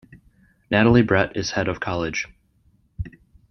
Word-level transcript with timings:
Natalie 0.71 1.03
Brett 1.03 1.37
is 1.37 1.51
Head 1.51 1.67
of 1.67 1.79
College. 1.79 2.27